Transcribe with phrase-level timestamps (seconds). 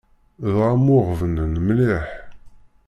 [0.51, 2.05] Dɣa mmuɣebnen mliḥ.